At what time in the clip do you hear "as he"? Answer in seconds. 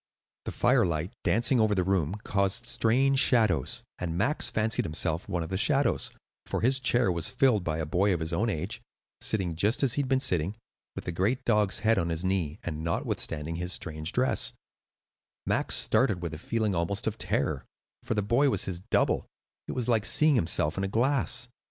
9.83-10.01